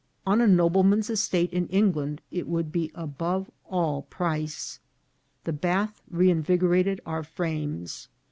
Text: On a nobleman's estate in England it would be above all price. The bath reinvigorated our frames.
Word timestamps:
On 0.25 0.41
a 0.41 0.47
nobleman's 0.47 1.11
estate 1.11 1.53
in 1.53 1.67
England 1.67 2.21
it 2.31 2.47
would 2.47 2.71
be 2.71 2.89
above 2.95 3.51
all 3.69 4.01
price. 4.01 4.79
The 5.43 5.53
bath 5.53 6.01
reinvigorated 6.09 7.01
our 7.05 7.21
frames. 7.21 8.07